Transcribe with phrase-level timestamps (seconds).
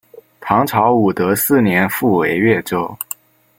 [0.39, 2.97] 唐朝武德四年复为越州。